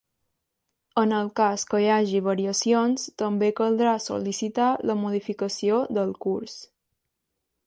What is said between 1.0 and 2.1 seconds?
En el cas que hi